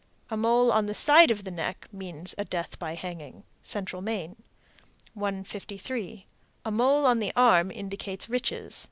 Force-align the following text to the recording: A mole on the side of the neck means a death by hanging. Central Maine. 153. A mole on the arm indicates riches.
A 0.31 0.35
mole 0.35 0.71
on 0.71 0.87
the 0.87 0.95
side 0.95 1.29
of 1.29 1.43
the 1.43 1.51
neck 1.51 1.87
means 1.91 2.33
a 2.35 2.43
death 2.43 2.79
by 2.79 2.95
hanging. 2.95 3.43
Central 3.61 4.01
Maine. 4.01 4.35
153. 5.13 6.25
A 6.65 6.71
mole 6.71 7.05
on 7.05 7.19
the 7.19 7.31
arm 7.35 7.69
indicates 7.69 8.27
riches. 8.27 8.79